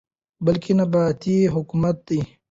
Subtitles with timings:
[0.45, 2.19] بلكې نيابتي حكومت دى،